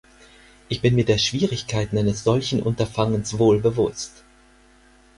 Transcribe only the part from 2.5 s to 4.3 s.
Unterfangens wohl bewusst.